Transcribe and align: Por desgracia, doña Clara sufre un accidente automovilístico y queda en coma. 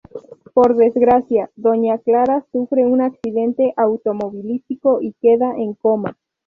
Por 0.55 0.77
desgracia, 0.77 1.51
doña 1.55 1.99
Clara 1.99 2.43
sufre 2.51 2.87
un 2.87 3.01
accidente 3.01 3.71
automovilístico 3.77 4.99
y 4.99 5.13
queda 5.21 5.55
en 5.55 5.75
coma. 5.75 6.17